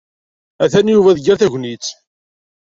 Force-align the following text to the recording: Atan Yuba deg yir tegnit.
Atan 0.63 0.87
Yuba 0.93 1.11
deg 1.17 1.23
yir 1.25 1.37
tegnit. 1.41 1.85